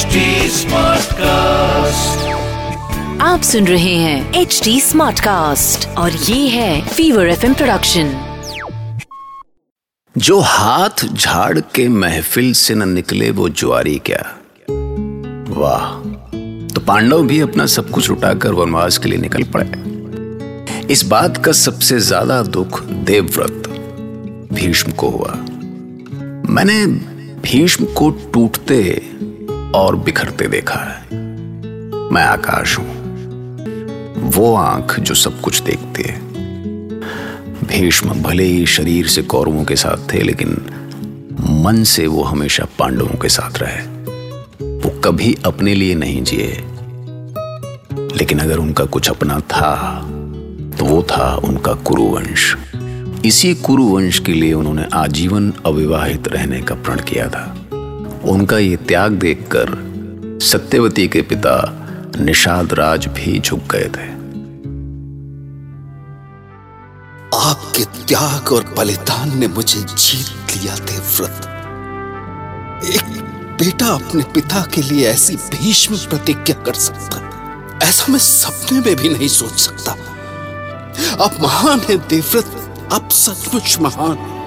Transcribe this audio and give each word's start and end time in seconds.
HD 0.00 0.20
Smartcast. 0.48 2.20
आप 3.20 3.42
सुन 3.42 3.66
रहे 3.66 3.94
हैं 3.94 4.34
एच 4.34 4.60
डी 4.64 4.80
स्मार्ट 4.80 5.20
कास्ट 5.20 5.86
और 5.88 6.12
ये 6.12 6.48
है 6.48 6.88
फीवर 6.88 7.28
एफ़ 7.28 7.46
प्रोडक्शन 7.46 8.12
जो 10.16 10.38
हाथ 10.40 11.04
झाड़ 11.06 11.60
के 11.74 11.88
महफिल 11.88 12.52
से 12.52 12.74
न 12.74 12.88
निकले 12.88 13.30
वो 13.30 13.48
जुआरी 13.48 14.00
क्या? 14.06 14.22
वाह 15.60 15.90
तो 16.74 16.80
पांडव 16.80 17.26
भी 17.26 17.40
अपना 17.40 17.66
सब 17.66 17.90
कुछ 17.90 18.10
उठाकर 18.10 18.52
वनवास 18.52 18.98
के 18.98 19.08
लिए 19.08 19.18
निकल 19.18 19.42
पड़े। 19.56 20.86
इस 20.92 21.04
बात 21.04 21.44
का 21.44 21.52
सबसे 21.52 21.98
ज़्यादा 22.00 22.42
दुख 22.42 22.82
देवव्रत 22.82 23.68
भीष्म 24.52 24.92
को 24.92 25.08
हुआ। 25.08 25.34
मैंने 26.54 26.84
भीष्म 27.42 27.84
को 27.84 28.10
टूटते 28.10 28.82
और 29.74 29.96
बिखरते 29.96 30.48
देखा 30.48 30.80
है। 30.80 31.16
मैं 32.10 32.22
आकाश 32.22 32.78
हूँ। 32.78 33.00
वो 34.30 34.54
आँख 34.54 35.00
जो 35.00 35.14
सब 35.14 35.40
कुछ 35.40 35.62
देखती 35.62 36.02
है। 36.02 36.20
भीष्म 37.64 38.22
भले 38.22 38.44
ही 38.44 38.66
शरीर 38.66 39.06
से 39.06 39.22
कौरवों 39.22 39.64
के 39.64 39.76
साथ 39.76 40.12
थे, 40.12 40.22
लेकिन 40.22 40.50
मन 41.50 41.84
से 41.84 42.06
वो 42.06 42.22
हमेशा 42.22 42.66
पांडवों 42.78 43.18
के 43.18 43.28
साथ 43.28 43.58
रहे। 43.58 43.82
वो 44.78 45.00
कभी 45.00 45.36
अपने 45.44 45.74
लिए 45.74 45.94
नहीं 45.94 46.22
जिए। 46.22 46.64
लेकिन 48.16 48.38
अगर 48.38 48.58
उनका 48.58 48.84
कुछ 48.84 49.10
अपना 49.10 49.40
था 49.40 50.00
तो 50.78 50.84
वो 50.84 51.02
था 51.02 51.36
उनका 51.36 51.72
कुरुवंश। 51.72 52.56
इसी 53.24 53.54
कुरुवंश 53.54 54.18
के 54.18 54.32
लिए 54.32 54.52
उन्होंने 54.52 54.84
आजीवन 54.92 55.52
अविवाहित 55.66 56.28
रहने 56.28 56.62
का 56.62 56.74
प्रण 56.74 56.96
किया 56.96 57.28
था। 57.28 57.56
उनका 58.24 58.58
ये 58.58 58.76
त्याग 58.76 59.12
देखकर 59.12 59.90
सत्यवती 60.42 61.08
के 61.08 61.22
पिता 61.22 61.76
निषाद 62.18 62.74
राज 62.74 63.06
भी 63.06 63.40
झुक 63.40 63.60
गए 63.60 63.84
थे। 63.84 64.10
आपके 67.36 67.84
त्याग 67.84 68.52
और 68.52 68.74
बलिदान 68.78 69.38
ने 69.38 69.48
मुझे 69.48 69.80
जीत 69.80 70.56
लिया, 70.56 70.74
देवव्रत। 70.74 71.46
एक 72.84 73.22
बेटा 73.60 73.86
अपने 73.86 74.22
पिता 74.22 74.66
के 74.74 74.82
लिए 74.82 75.08
ऐसी 75.08 75.36
भीष्म 75.36 75.96
प्रतिज्ञा 75.96 76.62
कर 76.62 76.74
सकता 76.74 77.20
ऐसा 77.82 78.12
मैं 78.12 78.18
सपने 78.18 78.80
में 78.80 78.96
भी 78.96 79.08
नहीं 79.08 79.28
सोच 79.28 79.58
सकता। 79.58 79.92
आप 81.24 81.36
महान 81.40 81.80
है, 81.80 81.96
देवव्रत। 82.08 82.74
आप 82.92 83.10
सचमुच 83.10 83.78
महान 83.78 84.39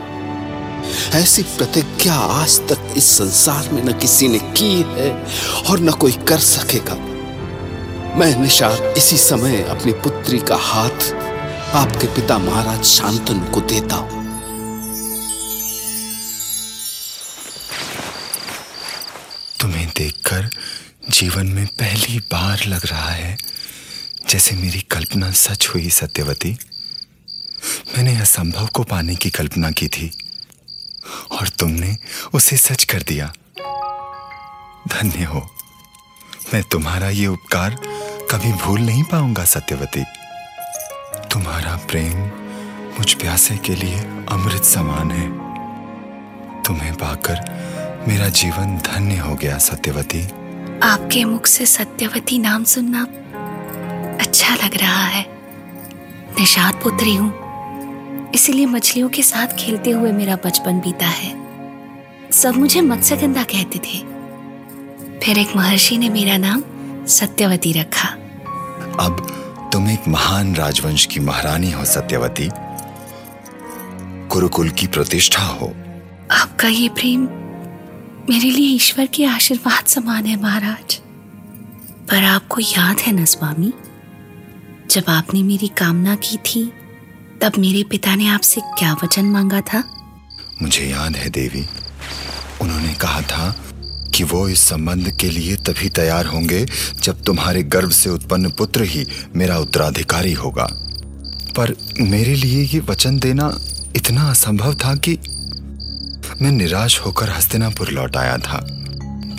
ऐसी 1.14 1.44
प्रतिज्ञा 1.44 2.14
आज 2.14 2.59
तक 2.59 2.94
इस 2.98 3.06
संसार 3.17 3.70
में 3.70 3.84
न 3.84 4.00
किसी 4.00 4.28
ने 4.28 4.39
की 4.39 4.73
है 4.88 5.12
और 5.70 5.80
न 5.80 5.92
कोई 5.92 6.12
कर 6.12 6.38
सकेगा। 6.38 6.95
मैं 8.16 8.36
निषाद 8.40 8.94
इसी 8.98 9.17
समय 9.17 9.64
अपनी 9.64 9.92
पुत्री 9.92 10.40
का 10.40 10.56
हाथ 10.56 11.14
आपके 11.75 12.08
पिता 12.08 12.38
महाराज 12.38 12.84
शांतनु 12.84 13.52
को 13.52 13.62
देता 13.62 13.95
हूँ। 13.95 14.22
तुम्हें 19.59 19.88
देखकर 19.88 20.50
जीवन 21.09 21.47
में 21.47 21.66
पहली 21.68 22.20
बार 22.20 22.66
लग 22.68 22.86
रहा 22.86 23.09
है 23.09 23.38
जैसे 24.30 24.56
मेरी 24.56 24.81
कल्पना 24.81 25.31
सच 25.31 25.68
हुई, 25.68 25.90
सत्यवती। 25.90 26.58
मैंने 27.97 28.16
असंभव 28.18 28.68
को 28.68 28.84
पाने 28.84 29.16
की 29.16 29.30
कल्पना 29.30 29.72
की 29.72 29.88
थी। 29.88 30.12
और 31.44 31.49
तुमने 31.49 31.97
उसे 32.33 32.58
सच 32.58 32.83
कर 32.83 33.02
दिया। 33.02 33.33
धन्य 34.88 35.23
हो। 35.23 35.55
मैं 36.53 36.63
तुम्हारा 36.63 37.09
ये 37.09 37.27
उपकार 37.27 37.75
कभी 38.31 38.53
भूल 38.53 38.80
नहीं 38.81 39.03
पाऊँगा, 39.03 39.45
सत्यवती। 39.45 40.03
तुम्हारा 41.31 41.75
प्रेम 41.75 42.18
मुझ 43.00 43.13
प्यासे 43.13 43.57
के 43.57 43.75
लिए 43.75 44.00
अमृत 44.29 44.63
समान 44.63 45.12
है। 45.12 45.29
तुम्हें 46.63 46.94
पाकर 46.94 47.40
मेरा 48.07 48.29
जीवन 48.29 48.78
धन्य 48.78 49.18
हो 49.18 49.35
गया, 49.35 49.57
सत्यवती। 49.57 50.23
आपके 50.84 51.23
मुख 51.23 51.47
से 51.47 51.66
सत्यवती 51.66 52.39
नाम 52.39 52.63
सुनना 52.63 53.03
अच्छा 54.25 54.56
लग 54.56 54.78
रहा 54.78 55.06
है। 55.06 55.25
निषाद 56.39 56.73
पुत्री 56.73 57.16
हूँ। 57.16 57.43
इसीलिए 58.33 58.66
मछलियों 58.66 59.09
के 59.09 59.23
साथ 59.23 59.47
खेलते 59.47 59.91
हुए 59.91 60.11
मेरा 60.11 60.35
बचपन 60.35 60.79
बीता 60.79 61.07
है। 61.07 61.44
सब 62.31 62.55
मुझे 62.55 62.81
मत्स्यगंधा 62.81 63.44
कहते 63.44 63.79
थे। 63.79 63.99
फिर 65.19 65.39
एक 65.39 65.55
महर्षि 65.55 65.97
ने 65.97 66.09
मेरा 66.09 66.38
नाम 66.38 66.63
सत्यवती 67.05 67.73
रखा। 67.73 68.07
अब 68.99 69.27
तुम 69.73 69.89
एक 69.89 70.07
महान 70.07 70.55
राजवंश 70.55 71.05
की 71.05 71.19
महारानी 71.19 71.71
हो 71.71 71.85
सत्यवती। 71.85 72.49
गुरुकुल 74.27 74.69
की 74.69 74.88
प्रतिष्ठा 74.88 75.44
हो। 75.44 75.73
आपका 76.31 76.67
ये 76.67 76.89
प्रेम 76.89 77.21
मेरे 78.29 78.50
लिए 78.50 78.75
ईश्वर 78.75 79.05
के 79.05 79.25
आशीर्वाद 79.25 79.85
समान 79.85 80.25
है 80.25 80.41
महाराज। 80.41 80.95
पर 82.09 82.23
आपको 82.23 82.61
याद 82.61 83.00
है 83.00 83.13
ना 83.13 83.25
स्वामी 83.25 83.73
जब 84.89 85.03
आपने 85.09 85.44
मेरी 85.44 85.67
कामना 85.67 86.15
की 86.15 86.38
थी 86.38 86.73
तब 87.44 87.52
मेरे 87.58 87.84
पिता 87.84 88.16
ने 88.16 88.28
आपसे 88.28 88.62
क्या 88.62 88.94
वचन 88.94 89.26
मांगा 89.26 89.62
था? 89.62 89.84
मुझे 90.62 90.86
याद 90.86 91.16
है 91.16 91.30
देवी। 91.30 91.66
उन्होंने 92.62 92.94
कहा 92.94 93.22
था 93.22 93.56
कि 94.16 94.24
वो 94.24 94.50
इस 94.50 94.59
संबंध 94.59 95.18
के 95.18 95.30
लिए 95.30 95.56
तभी 95.56 95.90
तैयार 95.90 96.26
होंगे 96.26 96.66
जब 97.04 97.24
तुम्हारे 97.24 97.64
गर्भ 97.64 97.92
से 97.92 98.09
उत्पन्न 98.09 98.50
पुत्र 98.50 98.84
ही 98.84 99.06
मेरा 99.36 99.58
उत्तराधिकारी 99.58 100.34
होगा। 100.34 100.68
पर 101.58 101.76
मेरे 102.02 102.36
लिए 102.36 102.64
ये 102.64 102.80
वचन 102.80 103.20
देना 103.20 103.60
इतना 103.96 104.30
असंभव 104.30 104.75
था 104.75 104.96
कि 104.96 105.20
मैं 106.42 106.52
निराश 106.52 107.00
होकर 107.00 107.30
हस्तिनापुर 107.30 107.90
लौट 107.90 108.18
आया 108.18 108.38
था। 108.38 108.58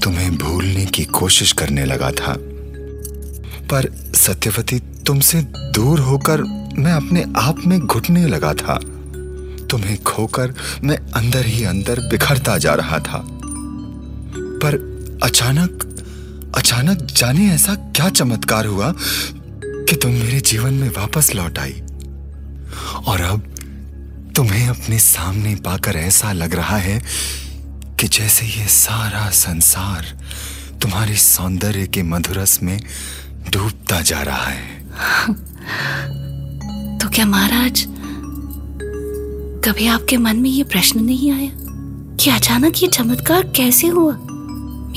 तुम्हें 0.04 0.38
भूलने 0.38 0.86
की 0.86 1.04
कोशिश 1.04 1.52
करने 1.52 1.84
लगा 1.84 2.10
था। 2.10 2.34
पर 3.66 4.12
सत्यवती, 4.14 4.78
तुमसे 4.78 5.42
दूर 5.42 6.00
होकर 6.00 6.63
मैं 6.78 6.92
अपने 6.92 7.24
आप 7.36 7.56
में 7.66 7.80
घुटने 7.80 8.26
लगा 8.26 8.54
था। 8.54 8.74
तुम्हें 9.66 10.02
खोकर 10.02 10.54
मैं 10.84 10.96
अंदर 10.96 11.46
ही 11.46 11.64
अंदर 11.64 12.00
बिखरता 12.00 12.58
जा 12.58 12.74
रहा 12.74 12.98
था। 12.98 13.24
पर 14.36 14.94
अचानक 15.22 15.90
अचानक 16.56 16.98
जाने 16.98 17.50
ऐसा 17.50 17.74
क्या 17.74 18.08
चमत्कार 18.08 18.66
हुआ 18.66 18.94
कि 19.64 19.96
तुम 19.96 20.10
मेरे 20.10 20.40
जीवन 20.40 20.74
में 20.74 20.88
वापस 20.88 21.34
लौट 21.34 21.58
आई। 21.58 21.82
और 23.06 23.20
अब 23.20 23.40
तुम्हें 24.36 24.68
अपने 24.68 24.98
सामने 24.98 25.54
पाकर 25.54 25.96
ऐसा 25.96 26.32
लग 26.32 26.54
रहा 26.54 26.76
है 26.76 27.02
कि 28.00 28.08
जैसे 28.08 28.46
ये 28.46 28.68
सारा 28.68 29.30
संसार 29.30 30.18
तुम्हारे 30.82 31.16
सौंदर्य 31.16 31.86
के 31.86 32.02
मधुरस 32.02 32.60
में 32.62 32.80
डूबता 33.52 34.00
जा 34.00 34.22
रहा 34.22 34.46
है। 34.46 34.86
क्या 37.14 37.26
महाराज 37.26 37.84
कभी 39.64 39.86
आपके 39.86 40.16
मन 40.16 40.36
में 40.36 40.50
ये 40.50 40.64
प्रश्न 40.64 41.00
नहीं 41.04 41.30
आया? 41.30 41.50
कि 42.16 42.30
अचानक 42.30 42.82
ये 42.82 42.88
चमत्कार 42.88 43.42
कैसे 43.42 43.86
हुआ? 43.86 44.12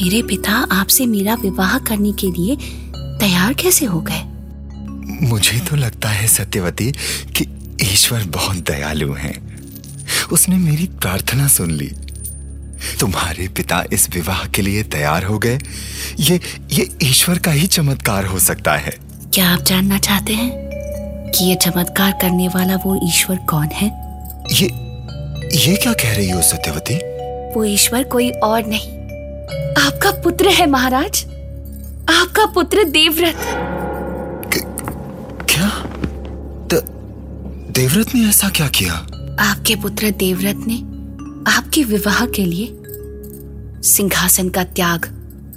मेरे 0.02 0.22
पिता 0.22 0.52
आपसे 0.52 1.06
मेरा 1.06 1.36
विवाह 1.36 1.80
करने 1.80 2.12
के 2.12 2.28
लिए 2.28 2.58
तैयार 3.20 3.54
कैसे 3.54 3.86
हो 3.86 4.02
गए? 4.02 4.24
मुझे 5.28 5.60
तो 5.60 5.76
लगता 5.76 6.10
है 6.10 6.28
सत्यवती 6.28 6.92
कि 7.38 7.48
ईश्वर 7.94 8.24
बहुत 8.24 8.58
दयालु 8.58 9.14
हैं। 9.14 9.62
उसने 10.28 10.58
मेरी 10.58 10.86
प्रार्थना 10.86 11.48
सुन 11.48 11.72
ली। 11.72 11.92
तुम्हारे 13.00 13.48
पिता 13.48 13.84
इस 13.94 14.10
विवाह 14.10 14.46
के 14.46 14.62
लिए 14.62 14.84
तैयार 14.84 15.24
हो 15.24 15.40
गए। 15.40 15.60
ये 16.20 16.40
ये 16.74 16.98
ईश्वर 17.04 17.38
का 17.38 17.52
ही 17.52 17.68
चमत्कार 17.68 18.26
हो 18.26 18.40
सकता 18.40 18.76
है। 18.76 18.98
क्या 19.34 19.50
आप 19.50 19.62
जानना 19.62 20.00
चाहते 20.00 20.34
हैं? 20.34 20.67
कि 21.36 21.46
ये 21.46 21.56
चमत्कार 21.56 22.12
करने 22.12 22.48
वाला 22.48 22.76
वो 22.76 23.00
ईश्वर 23.04 23.38
कौन 23.38 23.68
है? 23.68 23.88
ये 24.52 24.66
ये 25.58 25.76
क्या 25.76 25.94
कह 25.94 26.16
रही 26.16 26.30
हो 26.30 26.42
सत्यवती? 26.42 26.96
वो 27.54 27.64
ईश्वर 27.66 28.04
कोई 28.04 28.30
और 28.30 28.64
नहीं। 28.66 28.98
आपका 29.86 30.12
पुत्र 30.12 30.48
है 30.48 30.66
महाराज। 30.66 31.26
आपका 32.10 32.46
पुत्र 32.46 32.84
देवव्रत। 32.84 33.36
क्या? 35.50 35.70
द, 36.68 36.84
देवव्रत 37.72 38.16
ने 38.16 38.30
ऐसा 38.30 38.50
क्या 38.50 38.68
किया? 38.68 38.94
आपके 39.40 39.76
पुत्र 39.76 40.10
देवव्रत 40.10 40.66
ने 40.68 40.76
आपके 41.52 41.84
विवाह 41.84 42.26
के 42.26 42.46
लिए 42.46 42.78
सिंहासन 43.84 44.50
का 44.50 44.64
त्याग 44.64 45.06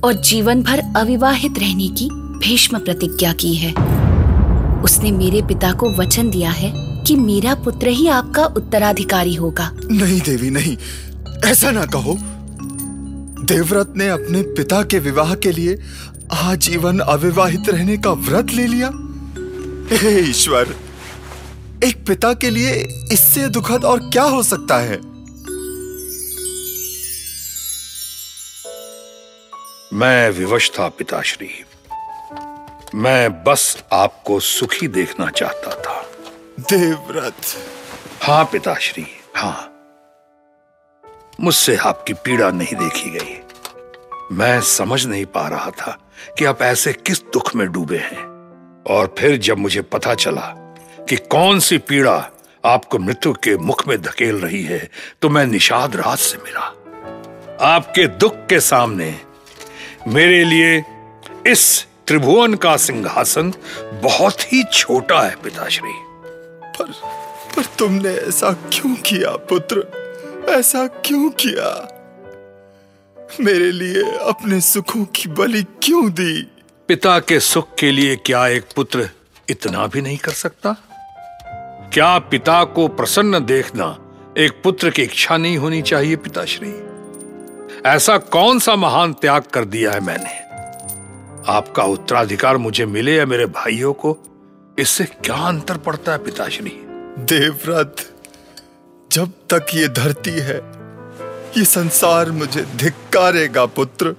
और 0.04 0.12
जीवन 0.12 0.62
भर 0.62 0.82
अविवाहित 0.96 1.58
रहने 1.58 1.88
की 1.88 2.08
भीष्म 2.12 2.78
प्रतिज्ञा 2.78 3.32
की 3.32 3.54
है। 3.54 3.99
उसने 4.84 5.10
मेरे 5.10 5.42
पिता 5.42 5.72
को 5.72 5.90
वचन 5.90 6.30
दिया 6.30 6.50
है 6.50 6.72
कि 6.76 7.16
मेरा 7.16 7.54
पुत्र 7.54 7.88
ही 7.88 8.08
आपका 8.08 8.44
उत्तराधिकारी 8.44 9.34
होगा। 9.34 9.70
नहीं 9.90 10.20
देवी 10.20 10.50
नहीं। 10.50 10.76
ऐसा 11.44 11.70
ना 11.70 11.84
कहो। 11.86 12.18
देवव्रत 13.44 13.92
ने 13.96 14.08
अपने 14.08 14.42
पिता 14.42 14.82
के 14.82 14.98
विवाह 14.98 15.34
के 15.34 15.52
लिए 15.52 15.78
आजीवन 16.32 16.98
अविवाहित 16.98 17.68
रहने 17.68 17.96
का 17.96 18.12
व्रत 18.12 18.46
ले 18.50 18.66
लिया। 18.66 18.90
हे 19.96 20.30
ईश्वर 20.30 20.76
एक 21.84 22.06
पिता 22.06 22.32
के 22.32 22.50
लिए 22.50 22.72
इससे 23.12 23.48
दुखद 23.48 23.84
और 23.84 23.98
क्या 23.98 24.22
हो 24.22 24.42
सकता 24.42 24.78
है? 24.78 25.00
मैं 29.94 30.30
विवश 30.30 30.70
था 30.70 30.88
पिताश्री। 30.88 31.48
मैं 32.94 33.44
बस 33.44 33.84
आपको 33.92 34.40
सुखी 34.40 34.88
देखना 34.88 35.30
चाहता 35.30 35.74
था। 35.82 36.10
देवव्रत। 36.60 37.34
हाँ 38.22 38.44
पिताश्री 38.44 39.06
हाँ। 39.36 39.66
मुझसे 41.40 41.76
आपकी 41.76 42.12
पीड़ा 42.12 42.50
नहीं 42.50 42.74
देखी 42.74 43.10
गई। 43.10 43.40
मैं 44.32 44.60
समझ 44.60 45.06
नहीं 45.06 45.26
पा 45.26 45.48
रहा 45.48 45.70
था 45.70 46.10
कि 46.38 46.44
आप 46.44 46.62
ऐसे 46.62 46.92
किस 46.92 47.22
दुख 47.22 47.54
में 47.56 47.72
डूबे 47.72 47.98
हैं। 47.98 48.24
और 48.82 49.14
फिर 49.18 49.36
जब 49.36 49.58
मुझे 49.58 49.82
पता 49.82 50.14
चला 50.14 50.54
कि 51.08 51.16
कौन 51.16 51.60
सी 51.60 51.78
पीड़ा 51.78 52.30
आपको 52.64 52.98
मृत्यु 52.98 53.32
के 53.32 53.56
मुख 53.56 53.88
में 53.88 54.02
धकेल 54.02 54.36
रही 54.36 54.62
है 54.64 54.90
तो 55.22 55.28
मैं 55.28 55.46
निषाद 55.46 55.96
राज 55.96 56.18
से 56.18 56.38
मिला। 56.38 56.66
आपके 57.74 58.06
दुख 58.06 58.34
के 58.34 58.60
सामने 58.60 59.20
मेरे 60.08 60.44
लिए 60.44 60.84
इस 61.46 61.89
त्रिभुवन 62.10 62.54
का 62.54 62.76
सिंहासन 62.76 63.52
बहुत 64.02 64.52
ही 64.52 64.64
छोटा 64.64 65.20
है 65.20 65.36
पिताश्री। 65.44 65.92
पर 66.64 66.92
पर 67.56 67.64
तुमने 67.78 68.08
ऐसा 68.08 68.52
क्यों 68.52 68.94
किया 68.94 69.36
पुत्र? 69.36 69.86
ऐसा 70.48 70.86
क्यों 70.86 71.30
किया? 71.30 71.96
मेरे 73.40 73.72
लिए 73.72 74.18
अपने 74.18 74.60
सुखों 74.60 75.04
की 75.04 75.28
बलि 75.28 75.62
क्यों 75.62 76.10
दी? 76.10 76.42
पिता 76.88 77.18
के 77.18 77.40
सुख 77.40 77.74
के 77.74 77.90
लिए 77.90 78.16
क्या 78.16 78.48
एक 78.48 78.64
पुत्र 78.76 79.10
इतना 79.48 79.86
भी 79.86 80.02
नहीं 80.02 80.18
कर 80.18 80.32
सकता? 80.32 80.76
क्या 81.92 82.18
पिता 82.18 82.64
को 82.64 82.88
प्रसन्न 82.88 83.44
देखना 83.44 83.98
एक 84.38 84.60
पुत्र 84.62 84.90
की 84.90 85.02
इच्छा 85.02 85.36
नहीं 85.36 85.58
होनी 85.58 85.82
चाहिए 85.82 86.16
पिताश्री? 86.16 86.74
ऐसा 87.86 88.18
कौन 88.18 88.58
सा 88.58 88.76
महान 88.76 89.12
त्याग 89.12 89.42
कर 89.42 89.64
दिया 89.64 89.92
है 89.92 90.00
मैंने? 90.00 90.49
आपका 91.50 91.82
उत्तराधिकार 91.82 92.56
मुझे 92.56 92.86
मिले 92.86 93.14
या 93.16 93.26
मेरे 93.26 93.46
भाइयों 93.46 93.92
को 93.92 94.16
इससे 94.78 95.04
क्या 95.04 95.36
अंतर 95.36 95.76
पड़ता 95.76 96.12
है 96.12 96.18
पिताश्री? 96.18 96.70
देवव्रत 97.18 97.96
जब 99.12 99.32
तक 99.52 99.66
ये 99.74 99.88
धरती 99.88 100.30
है 100.30 100.56
ये 101.58 101.64
संसार 101.64 102.30
मुझे 102.30 102.62
धिक्कारेगा 102.76 103.64
पुत्र 103.66 104.14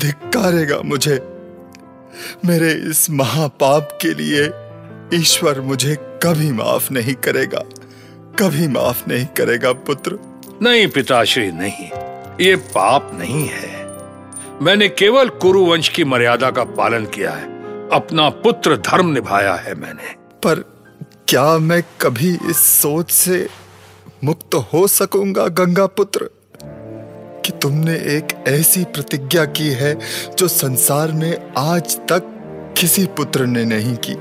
धिक्कारेगा 0.00 0.80
मुझे। 0.84 1.18
मेरे 2.44 2.72
इस 2.90 3.10
महापाप 3.10 3.98
के 4.04 4.14
लिए 4.14 4.50
ईश्वर 5.18 5.60
मुझे 5.60 5.94
कभी 6.22 6.52
माफ़ 6.52 6.92
नहीं 6.92 7.14
करेगा 7.14 7.62
कभी 8.38 8.68
माफ़ 8.68 9.08
नहीं 9.08 9.26
करेगा 9.26 9.72
पुत्र। 9.72 10.18
नहीं 10.62 10.86
पिताश्री 10.88 11.50
नहीं 11.52 11.90
ये 12.40 12.56
पाप 12.56 13.10
नहीं 13.14 13.46
है। 13.48 13.77
मैंने 14.62 14.88
केवल 14.88 15.28
कुरुवंश 15.28 15.88
की 15.88 16.04
मर्यादा 16.04 16.50
का 16.50 16.64
पालन 16.64 17.04
किया 17.04 17.30
है। 17.30 17.44
अपना 17.88 18.28
पुत्र 18.28 18.76
धर्म 18.76 19.12
निभाया 19.12 19.54
है 19.54 19.74
मैंने। 19.74 20.10
पर 20.44 20.54
क्या 21.28 21.58
मैं 21.58 21.84
कभी 22.00 22.38
इस 22.50 22.56
सोच 22.56 23.10
से 23.10 23.48
मुक्त 24.24 24.54
हो 24.54 24.86
सकूँगा, 24.86 25.48
गंगा 25.48 25.86
पुत्र? 25.86 26.30
कि 27.46 27.52
तुमने 27.62 27.94
एक 27.94 28.44
ऐसी 28.48 28.84
प्रतिज्ञा 28.84 29.44
की 29.44 29.68
है 29.68 29.98
जो 30.38 30.48
संसार 30.48 31.12
में 31.12 31.52
आज 31.58 31.96
तक 31.96 32.22
किसी 32.78 33.06
पुत्र 33.06 33.46
ने 33.46 33.64
नहीं 33.64 33.96
की। 33.96 34.14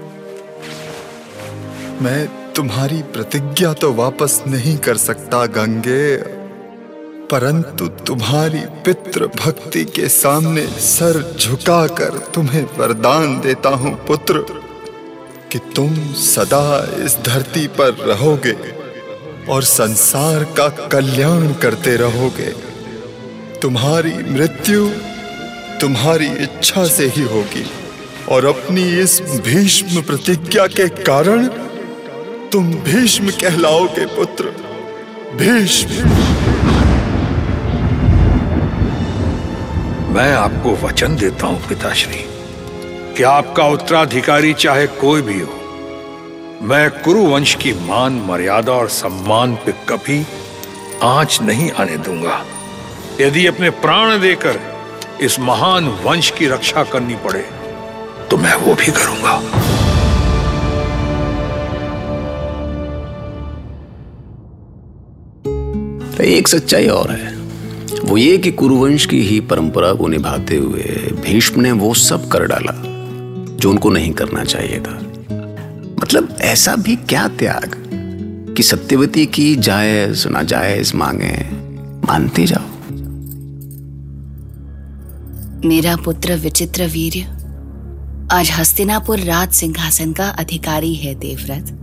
मैं 2.03 2.53
तुम्हारी 2.53 3.01
प्रतिज्ञा 3.01 3.73
तो 3.73 3.93
वापस 3.93 4.43
नहीं 4.47 4.77
कर 4.77 4.97
सकता, 4.97 5.45
गंगे। 5.45 6.36
परंतु 7.31 7.87
तुम्हारी 7.87 8.59
पितृ 8.59 9.25
भक्ति 9.25 9.83
के 9.85 10.07
सामने 10.09 10.67
सर 10.67 11.35
झुकाकर 11.39 12.17
तुम्हें 12.33 12.63
वरदान 12.77 13.39
देता 13.39 13.69
हूँ, 13.69 14.05
पुत्र, 14.05 14.45
कि 15.51 15.59
तुम 15.75 16.13
सदा 16.13 16.87
इस 17.05 17.17
धरती 17.25 17.67
पर 17.67 17.93
रहोगे 17.93 18.55
और 19.49 19.63
संसार 19.63 20.43
का 20.43 20.69
कल्याण 20.69 21.53
करते 21.53 21.95
रहोगे। 21.95 22.53
तुम्हारी 23.61 24.13
मृत्यु 24.13 24.89
तुम्हारी 25.81 26.27
इच्छा 26.27 26.85
से 26.85 27.07
ही 27.07 27.21
होगी 27.21 27.65
और 28.29 28.45
अपनी 28.45 28.83
इस 28.83 29.21
भीष्म 29.21 30.01
प्रतिज्ञा 30.01 30.67
के 30.67 30.87
कारण 30.87 31.47
तुम 32.51 32.73
भीष्म 32.73 33.29
कहलाओगे, 33.29 34.05
पुत्र। 34.05 34.43
भीष्म। 35.35 36.09
मैं 40.17 40.31
आपको 40.33 40.71
वचन 40.77 41.15
देता 41.15 41.47
हूँ, 41.47 41.59
पिताश्री, 41.67 42.23
कि 43.17 43.23
आपका 43.23 43.63
उत्तराधिकारी 43.65 44.53
चाहे 44.53 44.87
कोई 45.01 45.21
भी 45.21 45.39
हो, 45.39 45.57
मैं 46.61 46.89
कुरुवंश 47.03 47.53
की 47.55 47.73
मान, 47.87 48.13
मर्यादा 48.21 48.71
और 48.71 48.87
सम्मान 48.89 49.53
पे 49.65 49.71
कभी 49.89 50.19
आँच 51.03 51.39
नहीं 51.41 51.69
आने 51.71 51.97
दूँगा। 51.97 52.41
यदि 53.21 53.45
अपने 53.47 53.69
प्राण 53.77 54.19
देकर 54.21 54.59
इस 55.21 55.39
महान 55.39 55.87
वंश 56.05 56.31
की 56.31 56.47
रक्षा 56.47 56.83
करनी 56.83 57.15
पड़े 57.25 57.45
तो 58.31 58.37
मैं 58.37 58.55
वो 58.55 58.75
भी 58.75 58.91
करूँगा। 58.91 59.39
तो 66.17 66.23
एक 66.23 66.47
सच्चाई 66.47 66.87
और 66.89 67.11
है। 67.11 67.36
वो 68.05 68.17
ये 68.17 68.37
कि 68.37 68.51
कुरुवंश 68.51 69.05
की 69.05 69.21
ही 69.21 69.39
परंपरा 69.39 69.93
को 69.93 70.07
निभाते 70.07 70.55
हुए 70.55 71.11
भीष्म 71.23 71.61
ने 71.61 71.71
वो 71.71 71.93
सब 71.93 72.27
कर 72.27 72.45
डाला, 72.45 72.73
जो 73.57 73.69
उनको 73.69 73.89
नहीं 73.89 74.13
करना 74.13 74.43
चाहिए 74.43 74.79
था। 74.79 74.99
मतलब 76.03 76.37
ऐसा 76.41 76.75
भी 76.75 76.95
क्या 76.95 77.27
त्याग 77.27 77.75
कि 78.57 78.63
सत्यवती 78.63 79.25
की 79.25 79.55
जायज़ 79.55 80.27
ना 80.27 80.43
जायज़ 80.43 80.95
मांगे 80.95 81.49
मानते 82.07 82.45
जाओ? 82.45 82.65
मेरा 85.67 85.95
पुत्र 85.95 86.35
विचित्र 86.35 86.87
वीर, 86.87 87.25
आज 88.31 88.51
हस्तिनापुर 88.51 89.19
राज 89.19 89.51
सिंहासन 89.51 90.13
का 90.13 90.29
अधिकारी 90.29 90.95
है 90.95 91.15
देवव्रत। 91.15 91.73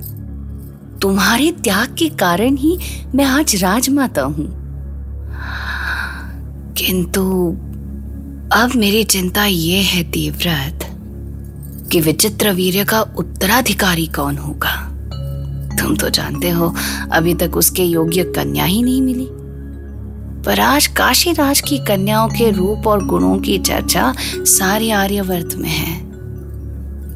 तुम्हारे 1.02 1.52
त्याग 1.52 1.96
के 1.98 2.08
कारण 2.08 2.56
ही 2.56 2.78
मैं 3.14 3.24
आज 3.24 3.56
राजमाता 3.56 4.22
हूँ। 4.22 4.63
किंतु 6.76 7.22
अब 8.52 8.70
मेरी 8.76 9.04
चिंता 9.04 9.44
यह 9.44 9.86
है 9.86 10.02
देवव्रत 10.02 10.80
कि 11.92 12.00
विचित्र 12.00 12.52
वीर्य 12.52 12.84
का 12.84 13.00
उत्तराधिकारी 13.00 14.06
कौन 14.06 14.36
होगा? 14.36 14.90
तुम 15.76 15.96
तो 15.96 16.10
जानते 16.10 16.50
हो, 16.50 16.74
अभी 17.12 17.34
तक 17.34 17.56
उसके 17.56 17.84
योग्य 17.84 18.24
कन्या 18.24 18.64
ही 18.64 18.82
नहीं 18.82 19.02
मिली। 19.02 19.28
पर 20.42 20.60
आज 20.60 20.86
काशी 20.86 21.32
राज 21.32 21.60
की 21.60 21.78
कन्याओं 21.78 22.28
के 22.28 22.50
रूप 22.50 22.86
और 22.86 23.04
गुणों 23.04 23.38
की 23.38 23.58
चर्चा 23.58 24.14
सारे 24.36 24.90
आर्यवर्त 24.90 25.54
में 25.54 25.70
है। 25.70 26.00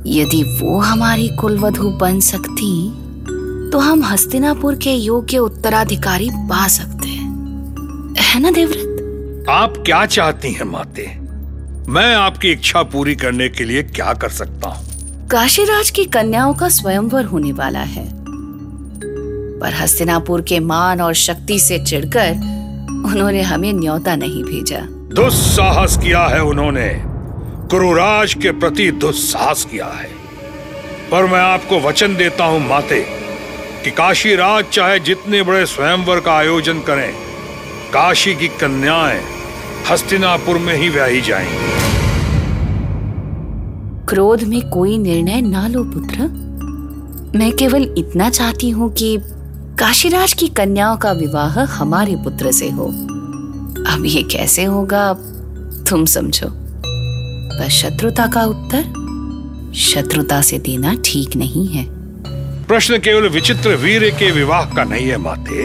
यदि 0.07 0.59
वो 0.63 0.79
हमारी 0.79 1.29
कुलवधु 1.29 1.91
बन 1.91 2.21
सकती 2.21 2.91
तो 3.71 3.79
हम 3.79 4.03
हस्तिनापुर 4.03 4.75
के 4.75 4.93
योग्य 4.93 5.39
उत्तराधिकारी 5.39 6.31
पा 6.33 6.69
सकते 6.69 7.09
हैं। 7.09 7.29
है 8.19 8.41
ना, 8.41 8.51
देवव्रत? 8.51 8.88
आप 9.49 9.75
क्या 9.87 10.07
चाहती 10.07 10.53
हैं 10.53 10.65
माते? 10.65 11.03
मैं 11.91 12.15
आपकी 12.15 12.51
इच्छा 12.51 12.83
पूरी 12.83 13.15
करने 13.17 13.49
के 13.49 13.65
लिए 13.65 13.83
क्या 13.83 14.13
कर 14.15 14.29
सकता 14.29 14.69
हूँ? 14.69 14.87
काशीराज 15.29 15.91
की 15.91 16.05
कन्याओं 16.05 16.55
का 16.55 16.69
स्वयंवर 16.69 17.25
होने 17.25 17.53
वाला 17.53 17.81
है। 17.81 18.09
पर 19.61 19.75
हस्तिनापुर 19.75 20.43
के 20.43 20.61
मान 20.61 21.01
और 21.01 21.15
शक्ति 21.15 21.59
से 21.59 21.79
चिढ़कर 21.85 22.31
उन्होंने 23.07 23.43
हमें 23.43 23.73
न्योता 23.73 24.17
नहीं 24.17 24.45
भेजा। 24.45 24.81
दुस्साहस 25.15 25.97
किया 25.97 26.27
है 26.27 26.43
उन्होंने। 26.43 27.03
कुरुराज 27.71 28.35
के 28.35 28.51
प्रति 28.51 28.91
दुस्साहस 28.91 29.65
किया 29.65 29.87
है। 29.87 30.11
पर 31.11 31.27
मैं 31.27 31.41
आपको 31.41 31.81
वचन 31.81 32.17
देता 32.17 32.45
हूँ 32.45 32.69
माते 32.69 33.01
कि 33.85 33.91
काशी 33.91 34.35
राज 34.35 34.65
चाहे 34.65 34.99
जितने 35.01 35.43
बड़े 35.43 35.67
स्वयंवर 35.67 36.21
का 36.21 36.33
आयोजन 36.33 36.81
करें 36.81 37.13
काशी 37.93 38.35
की 38.35 38.49
कन्याएँ 38.49 39.38
हस्तिनापुर 39.91 40.59
में 40.59 40.75
ही 40.77 40.89
व्याही 40.89 41.21
जाएँगी। 41.21 41.57
क्रोध 44.07 44.43
में 44.43 44.71
कोई 44.71 44.99
निर्णय 44.99 45.41
ना 45.41 45.69
लो 45.69 45.85
पुत्र। 45.85 46.19
मैं 47.39 47.53
केवल 47.53 47.95
इतना 47.99 48.31
चाहती 48.31 48.71
हूँ 48.71 48.93
कि 48.93 49.19
काशीराज 49.79 50.33
की 50.33 50.49
कन्याओं 50.49 50.97
का 50.97 51.13
विवाह 51.13 51.61
हमारे 51.61 52.17
पुत्र 52.17 52.53
से 52.53 52.71
हो। 52.71 52.85
अब 53.89 54.03
ये 54.07 54.23
कैसे 54.23 54.65
होगा 54.65 55.15
तुम 55.91 56.05
समझो। 56.05 56.47
पर 57.59 57.69
शत्रुता 57.69 58.27
का 58.27 58.45
उत्तर? 58.45 58.83
शत्रुता 59.75 60.41
से 60.43 60.59
देना 60.59 60.95
ठीक 61.05 61.37
नहीं 61.37 61.69
है। 61.69 61.87
प्रश्न 62.67 62.99
केवल 62.99 63.29
विचित्र 63.29 63.77
वीर 63.77 64.11
के 64.11 64.31
विवाह 64.31 64.65
का 64.65 64.85
नहीं 64.85 65.09
है 65.09 65.17
माते 65.17 65.65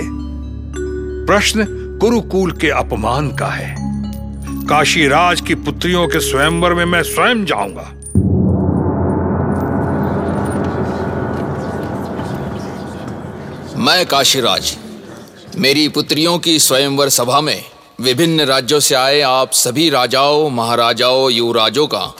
प्रश्न 1.26 1.66
कुरुकुल 2.02 2.52
के 2.52 2.70
अपमान 2.70 3.30
का 3.30 3.48
है। 3.48 3.83
काशी 4.70 5.08
राज 5.08 5.42
की 5.42 5.56
पुत्रियों 5.56 6.08
के 6.08 6.20
स्वयंवर 6.20 6.74
में 6.74 6.86
मैं 6.86 7.04
स्वयं 7.04 7.46
जाऊँगा। 7.46 7.84
मैं 13.78 14.06
काशीराज, 14.06 14.78
मेरी 15.58 15.88
पुत्रियों 15.90 16.38
की 16.40 16.60
स्वयंवर 16.60 17.10
सभा 17.10 17.42
में 17.42 17.64
विभिन्न 18.02 18.42
राज्यों 18.42 18.80
से 18.80 18.96
आए 18.96 19.22
आप 19.22 19.52
सभी 19.52 19.90
राजाओं, 19.90 20.50
महाराजाओं, 20.50 21.30
युवराजों 21.32 21.88
का 21.88 22.16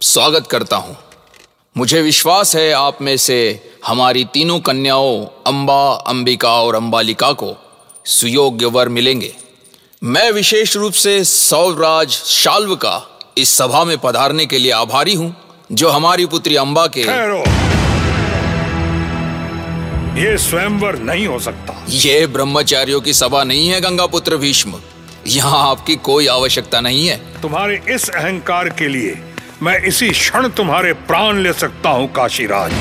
स्वागत 0.00 0.46
करता 0.46 0.76
हूँ। 0.76 0.96
मुझे 1.76 2.02
विश्वास 2.02 2.56
है 2.56 2.72
आप 2.72 3.02
में 3.02 3.16
से 3.16 3.40
हमारी 3.86 4.24
तीनों 4.24 4.60
कन्याओं, 4.60 5.26
अंबा, 5.46 5.92
अंबिका 6.06 6.52
और 6.52 6.74
अंबालिका 6.74 7.32
को 7.32 7.54
सुयोग्य 8.04 8.66
वर 8.66 8.88
मिलेंगे। 8.88 9.47
मैं 10.02 10.30
विशेष 10.32 10.76
रूप 10.76 10.92
से 10.92 11.12
सौराज 11.24 12.08
शाल्व 12.08 12.74
का 12.74 13.24
इस 13.38 13.50
सभा 13.50 13.82
में 13.84 13.96
पधारने 13.98 14.44
के 14.46 14.58
लिए 14.58 14.70
आभारी 14.72 15.14
हूँ 15.14 15.34
जो 15.72 15.88
हमारी 15.88 16.26
पुत्री 16.26 16.56
अंबा 16.56 16.86
के 16.96 17.00
ये 20.20 20.36
स्वयंवर 20.38 20.98
नहीं 20.98 21.26
हो 21.26 21.38
सकता। 21.38 21.84
ये 21.88 22.26
ब्रह्मचारियों 22.26 23.00
की 23.00 23.12
सभा 23.12 23.42
नहीं 23.44 23.68
है 23.68 23.80
गंगा 23.80 24.06
पुत्र 24.06 24.36
भीष्म। 24.36 24.80
यहाँ 25.26 25.70
आपकी 25.70 25.96
कोई 25.96 26.26
आवश्यकता 26.26 26.80
नहीं 26.80 27.06
है। 27.08 27.16
तुम्हारे 27.42 27.80
इस 27.94 28.08
अहंकार 28.10 28.68
के 28.68 28.88
लिए 28.88 29.18
मैं 29.62 29.78
इसी 29.82 30.10
क्षण 30.10 30.48
तुम्हारे 30.48 30.92
प्राण 31.10 31.42
ले 31.42 31.52
सकता 31.54 31.90
हूँ 31.90 32.12
काशीराज। 32.12 32.72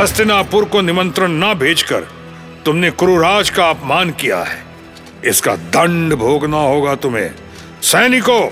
हस्तिनापुर 0.00 0.64
को 0.64 0.80
निमंत्रण 0.80 1.32
ना 1.34 1.52
भेजकर 1.56 2.08
तुमने 2.64 2.90
कुरुराज 2.90 3.50
का 3.50 3.70
अपमान 3.70 4.10
किया 4.10 4.42
है। 4.42 4.69
इसका 5.24 5.54
दंड 5.70 6.14
भोगना 6.14 6.56
होगा 6.58 6.94
तुम्हें। 6.94 7.30
सैनिकों 7.82 8.42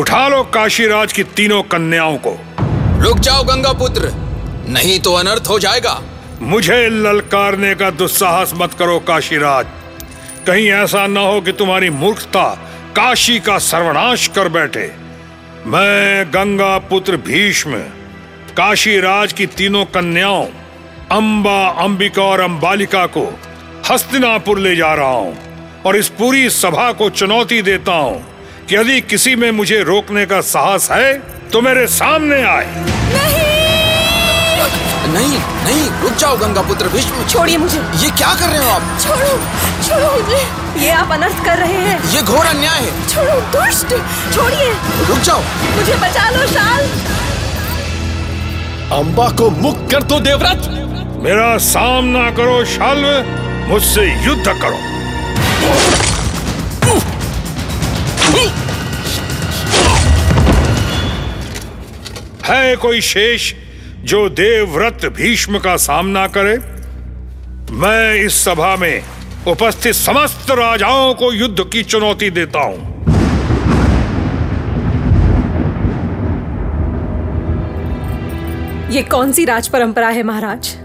उठा 0.00 0.26
लो 0.28 0.42
काशीराज 0.44 1.12
की 1.12 1.22
तीनों 1.36 1.62
कन्याओं 1.62 2.16
को। 2.18 2.36
रुक 3.02 3.18
जाओ 3.18 3.44
गंगा 3.44 3.72
पुत्र 3.72 4.10
नहीं 4.68 4.98
तो 5.00 5.14
अनर्थ 5.14 5.48
हो 5.48 5.58
जाएगा। 5.58 6.00
मुझे 6.42 6.88
ललकारने 6.88 7.74
का 7.74 7.90
दुस्साहस 7.92 8.52
मत 8.54 8.74
करो 8.74 8.98
काशीराज। 8.98 9.66
कहीं 10.46 10.68
ऐसा 10.72 11.06
ना 11.06 11.20
हो 11.20 11.40
कि 11.40 11.52
तुम्हारी 11.52 11.90
मूर्खता 11.90 12.44
काशी 12.96 13.38
का 13.40 13.58
सर्वनाश 13.60 14.26
कर 14.28 14.48
बैठे। 14.48 14.90
मैं 15.66 16.26
गंगा 16.26 16.76
पुत्र 16.88 17.16
भीष्म 17.26 17.78
काशी 18.56 18.98
राज 19.00 19.32
की 19.32 19.46
तीनों 19.46 19.84
कन्याओं 19.84 20.44
अंबा 21.12 21.58
अंबिका 21.84 22.22
और 22.22 22.40
अंबालिका 22.40 23.06
को 23.06 23.26
हस्तिनापुर 23.90 24.58
ले 24.58 24.76
जा 24.76 24.92
रहा 24.94 25.08
हूँ। 25.08 25.43
और 25.86 25.96
इस 25.96 26.08
पूरी 26.08 26.48
सभा 26.50 26.90
को 26.92 27.08
चुनौती 27.10 27.60
देता 27.62 27.92
हूँ 27.92 28.22
कि 28.68 28.76
यदि 28.76 29.00
किसी 29.00 29.34
में 29.36 29.50
मुझे 29.50 29.82
रोकने 29.82 30.24
का 30.26 30.40
साहस 30.40 30.90
है 30.90 31.12
तो 31.52 31.60
मेरे 31.60 31.86
सामने 31.86 32.42
आए। 32.42 32.66
नहीं 32.74 33.42
नहीं 35.14 35.38
नहीं 35.64 35.82
रुक 36.02 36.12
जाओ 36.12 36.36
गंगा 36.36 36.62
पुत्र 36.62 36.88
भीष्म। 36.88 37.26
छोड़िए 37.28 37.56
मुझे। 37.56 37.78
ये 38.02 38.10
क्या 38.10 38.32
कर 38.34 38.48
रहे 38.48 38.58
हो 38.58 38.70
आप? 38.70 38.98
छोड़ो 39.00 39.28
छोड़ो 39.88 40.22
मुझे। 40.22 40.84
ये 40.84 40.90
आप 40.92 41.12
अनर्थ 41.12 41.44
कर 41.44 41.58
रहे 41.58 41.80
हैं। 41.80 41.98
ये 42.12 42.22
घोर 42.22 42.46
अन्याय 42.46 42.80
है। 42.80 43.08
छोड़ो 43.08 43.40
दुष्ट 43.52 43.94
छोड़िए। 44.34 44.70
रुक 45.08 45.18
जाओ। 45.18 45.42
मुझे 45.76 45.94
बचा 46.06 46.28
लो 46.30 46.46
शाल। 46.46 46.82
अंबा 48.98 49.28
को 49.38 49.50
मुक्त 49.50 49.90
कर 49.92 50.02
दो 50.02 50.20
देवव्रत। 50.20 50.68
मेरा 51.24 51.56
सामना 51.66 52.30
करो 52.30 52.64
शाल्व। 52.64 53.68
मुझसे 53.68 54.06
युद्ध 54.24 54.46
करो। 54.46 54.93
है 62.44 62.76
कोई 62.76 63.00
शेष 63.00 63.52
जो 64.04 64.28
देवव्रत 64.28 65.04
भीष्म 65.16 65.58
का 65.58 65.76
सामना 65.76 66.26
करे? 66.26 66.56
मैं 67.72 68.14
इस 68.14 68.44
सभा 68.44 68.76
में 68.76 69.02
उपस्थित 69.48 69.94
समस्त 69.94 70.50
राजाओं 70.50 71.14
को 71.14 71.32
युद्ध 71.32 71.64
की 71.72 71.82
चुनौती 71.82 72.30
देता 72.30 72.60
हूँ। 72.60 72.92
ये 78.90 79.02
कौन 79.02 79.32
सी 79.32 79.44
राज 79.44 79.68
परंपरा 79.68 80.08
है 80.08 80.22
महाराज? 80.22 80.76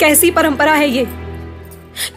कैसी 0.00 0.30
परंपरा 0.30 0.72
है 0.72 0.88
ये? 0.88 1.06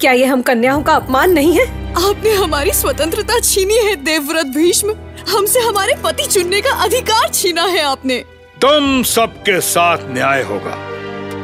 क्या 0.02 0.12
ये 0.12 0.26
हम 0.26 0.42
कन्याओं 0.42 0.82
का 0.84 0.94
अपमान 0.94 1.32
नहीं 1.32 1.54
है? 1.54 1.66
आपने 2.04 2.34
हमारी 2.34 2.72
स्वतंत्रता 2.72 3.40
छीनी 3.40 3.78
है 3.78 3.96
देवव्रत 3.96 4.46
भीष्म। 4.56 4.96
हमसे 5.30 5.60
हमारे 5.60 5.94
पति 6.04 6.26
चुनने 6.26 6.62
का 6.62 6.72
अधिकार 6.84 7.30
छीना 7.30 7.64
है 7.64 7.82
आपने। 7.82 8.18
तुम 8.62 9.04
सबके 9.04 9.60
साथ 9.62 9.98
न्याय 10.10 10.42
होगा 10.44 10.74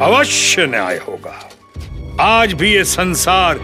अवश्य 0.05 0.65
न्याय 0.65 0.99
होगा। 1.07 1.49
आज 2.21 2.53
भी 2.53 2.73
ये 2.73 2.83
संसार 2.83 3.59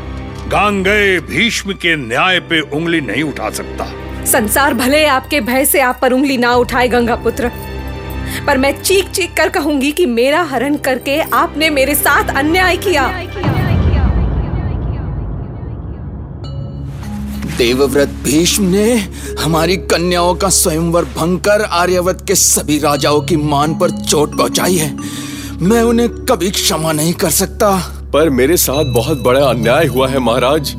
गांगए 0.47 1.19
भीष्म 1.19 1.73
के 1.73 1.95
न्याय 1.95 2.39
पे 2.39 2.59
उंगली 2.59 3.01
नहीं 3.01 3.23
उठा 3.23 3.49
सकता। 3.49 3.85
संसार 4.25 4.73
भले 4.73 5.05
आपके 5.05 5.41
भय 5.41 5.65
से 5.65 5.79
आप 5.79 5.99
पर 6.01 6.13
उंगली 6.13 6.37
ना 6.37 6.53
उठाए 6.55 6.87
गंगा 6.87 7.15
पुत्र। 7.15 7.51
पर 8.47 8.57
मैं 8.57 8.71
चीख 8.81 9.09
चीख 9.09 9.33
कर 9.37 9.49
कहूँगी 9.49 9.91
कि 9.91 10.05
मेरा 10.05 10.41
हरण 10.43 10.75
करके 10.77 11.19
आपने 11.33 11.69
मेरे 11.69 11.95
साथ 11.95 12.35
अन्याय 12.35 12.77
किया, 12.77 13.03
अन्याय 13.03 13.25
किया। 13.25 13.54
देवव्रत 17.57 18.07
भीष्म 18.07 18.63
ने 18.63 19.07
हमारी 19.39 19.77
कन्याओं 19.77 20.35
का 20.35 20.49
स्वयंवर 20.49 21.05
भंग 21.05 21.39
कर 21.39 21.61
आर्यवत 21.61 22.23
के 22.27 22.35
सभी 22.35 22.79
राजाओं 22.79 23.21
की 23.21 23.35
मान 23.35 23.75
पर 23.75 23.89
चोट 23.91 24.37
पहुंचाई 24.37 24.75
है। 24.75 24.97
मैं 25.61 25.81
उन्हें 25.81 26.09
कभी 26.09 26.51
क्षमा 26.51 26.91
नहीं 26.91 27.13
कर 27.13 27.29
सकता। 27.29 27.77
पर 28.13 28.29
मेरे 28.29 28.57
साथ 28.57 28.85
बहुत 28.85 29.21
बड़ा 29.21 29.45
अन्याय 29.45 29.85
हुआ 29.85 30.07
है, 30.07 30.19
महाराज। 30.19 30.75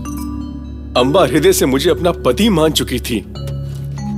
अम्बा 0.96 1.24
हृदय 1.24 1.52
से 1.52 1.66
मुझे 1.66 1.90
अपना 1.90 2.12
पति 2.12 2.48
मान 2.48 2.72
चुकी 2.72 2.98
थी। 2.98 3.24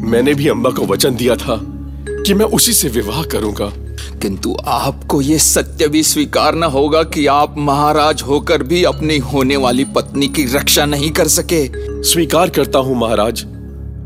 मैंने 0.06 0.34
भी 0.34 0.48
अम्बा 0.48 0.70
को 0.70 0.86
वचन 0.86 1.14
दिया 1.14 1.36
था 1.36 1.60
कि 2.08 2.34
मैं 2.34 2.46
उसी 2.46 2.72
से 2.72 2.88
विवाह 2.88 3.22
करूँगा। 3.22 3.87
किंतु 4.22 4.56
आपको 4.66 5.20
ये 5.22 5.38
सत्य 5.38 5.88
भी 5.88 6.02
स्वीकारना 6.02 6.66
होगा 6.66 7.02
कि 7.02 7.26
आप 7.26 7.54
महाराज 7.58 8.22
होकर 8.22 8.62
भी 8.62 8.84
अपनी 8.84 9.18
होने 9.18 9.56
वाली 9.56 9.84
पत्नी 9.84 10.28
की 10.28 10.44
रक्षा 10.52 10.84
नहीं 10.84 11.10
कर 11.10 11.28
सके। 11.28 11.68
स्वीकार 12.02 12.50
करता 12.50 12.78
हूँ 12.78 12.98
महाराज 12.98 13.44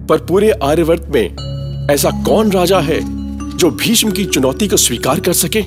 पर 0.08 0.24
पूरे 0.26 0.50
आर्यवर्त 0.50 1.06
में 1.14 1.36
ऐसा 1.90 2.10
कौन 2.10 2.52
राजा 2.52 2.80
है 2.80 3.00
जो 3.58 3.70
भीष्म 3.70 4.10
की 4.10 4.24
चुनौती 4.24 4.68
को 4.68 4.76
स्वीकार 4.76 5.20
कर 5.20 5.32
सके? 5.32 5.60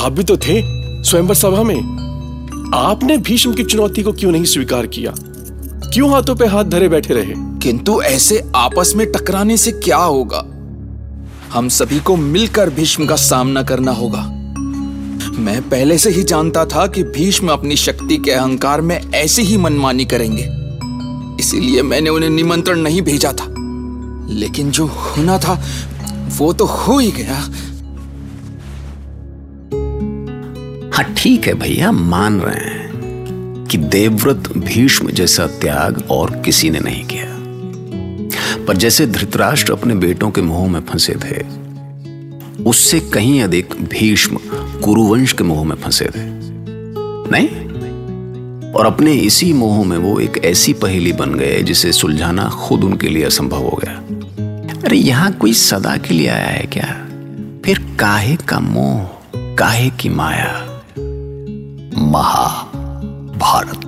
आप 0.00 0.12
भी 0.12 0.24
तो 0.24 0.36
थे 0.36 0.62
स्वयंवर 1.04 1.34
सभा 1.34 1.62
में। 1.62 1.80
आपने 2.74 3.16
भीष्म 3.16 3.54
की 3.54 3.62
चुनौती 3.62 4.02
को 4.02 4.12
क्यों 4.12 4.32
नहीं 4.32 4.44
स्वीकार 4.44 4.86
किया? 4.86 5.14
क्यों 5.92 6.10
हाथों 6.10 6.36
पे 6.36 6.46
हाथ 6.46 6.64
धरे 6.64 6.88
बैठे 6.88 7.14
रहे? 7.14 7.34
किंतु 7.36 8.02
ऐसे 8.02 8.52
आपस 8.56 8.92
में 8.96 9.12
टकराने 9.12 9.56
से 9.56 9.72
क्या 9.72 9.96
होगा? 9.96 10.57
हम 11.52 11.68
सभी 11.68 12.00
को 12.00 12.16
मिलकर 12.16 12.70
भीष्म 12.70 13.06
का 13.06 13.16
सामना 13.16 13.62
करना 13.62 13.92
होगा। 13.92 14.22
मैं 15.38 15.68
पहले 15.70 15.98
से 15.98 16.10
ही 16.10 16.22
जानता 16.22 16.64
था 16.64 16.86
कि 16.86 17.02
भीष्म 17.02 17.48
अपनी 17.48 17.76
शक्ति 17.76 18.16
के 18.16 18.30
अहंकार 18.30 18.80
में 18.80 19.12
ऐसी 19.14 19.42
ही 19.42 19.56
मनमानी 19.56 20.04
करेंगे। 20.04 20.48
इसीलिए 21.42 21.82
मैंने 21.82 22.10
उन्हें 22.10 22.30
निमंत्रण 22.30 22.78
नहीं 22.78 23.02
भेजा 23.02 23.32
था। 23.32 23.54
लेकिन 24.30 24.70
जो 24.70 24.86
होना 24.86 25.38
था, 25.38 25.64
वो 26.38 26.52
तो 26.52 26.64
हो 26.64 26.98
ही 26.98 27.10
गया। 27.10 27.34
हाँ 30.96 31.14
ठीक 31.14 31.46
है 31.46 31.54
भैया, 31.54 31.92
मान 31.92 32.40
रहे 32.40 32.54
हैं 32.54 32.88
कि 33.70 33.78
देवव्रत 33.78 34.52
भीष्म 34.56 35.10
जैसा 35.10 35.46
त्याग 35.46 36.04
और 36.10 36.30
किसी 36.30 36.70
ने 36.70 36.80
नहीं 36.80 37.04
किया। 37.04 37.27
पर 38.68 38.76
जैसे 38.76 39.06
धृतराष्ट्र 39.06 39.72
अपने 39.72 39.94
बेटों 39.94 40.30
के 40.30 40.42
मोह 40.42 40.68
में 40.68 40.80
फंसे 40.80 41.14
थे, 41.14 41.46
उससे 42.64 43.00
कहीं 43.00 43.42
अधिक 43.42 43.74
भीष्म 43.82 44.38
कुरुवंश 44.84 45.32
के 45.32 45.44
मोह 45.44 45.64
में 45.64 45.76
फंसे 45.76 46.04
थे। 46.04 46.24
नहीं? 47.30 47.48
और 48.72 48.86
अपने 48.86 49.12
इसी 49.12 49.52
मोह 49.52 49.84
में 49.84 49.98
वो 49.98 50.20
एक 50.20 50.44
ऐसी 50.44 50.72
पहेली 50.72 51.12
बन 51.12 51.34
गए 51.34 51.62
जिसे 51.62 51.92
सुलझाना 51.92 52.48
खुद 52.48 52.84
उनके 52.84 53.08
लिए 53.08 53.24
असंभव 53.24 53.58
हो 53.58 53.80
गया। 53.84 53.94
अरे 54.84 54.96
यहाँ 54.96 55.32
कोई 55.32 55.52
सदा 55.52 55.96
के 55.96 56.14
लिए 56.14 56.28
आया 56.28 56.46
है 56.46 56.66
क्या? 56.66 57.06
फिर 57.64 57.96
काहे 58.00 58.36
का 58.36 58.60
मोह, 58.60 59.04
काहे 59.36 59.90
की 59.90 60.08
माया? 60.08 60.82
महाभारत। 61.98 62.74
महाभारत 62.84 63.87